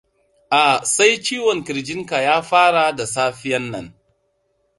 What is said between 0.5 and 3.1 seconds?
a sai ciwon kirjin ka ya fara da